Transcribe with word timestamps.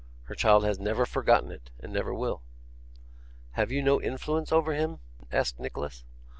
Her 0.23 0.33
child 0.33 0.63
has 0.65 0.79
never 0.79 1.05
forgotten 1.05 1.51
it, 1.51 1.69
and 1.79 1.93
never 1.93 2.11
will.' 2.11 2.41
'Have 3.51 3.71
you 3.71 3.83
no 3.83 4.01
influence 4.01 4.51
over 4.51 4.73
him?' 4.73 4.97
asked 5.31 5.59
Nicholas. 5.59 6.05